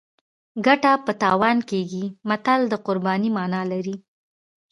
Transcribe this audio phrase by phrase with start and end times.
[0.65, 3.95] ګټه په تاوان کېږي متل د قربانۍ مانا لري